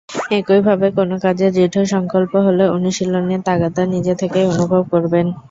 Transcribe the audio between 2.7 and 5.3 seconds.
অনুশীলনের তাগাদা নিজে থেকেই অনুভব করবেন।